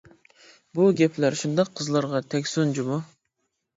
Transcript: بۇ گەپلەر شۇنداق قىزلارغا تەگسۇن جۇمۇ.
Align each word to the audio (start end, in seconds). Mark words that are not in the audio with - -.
بۇ 0.77 0.87
گەپلەر 1.01 1.37
شۇنداق 1.43 1.71
قىزلارغا 1.81 2.23
تەگسۇن 2.35 2.77
جۇمۇ. 2.79 2.99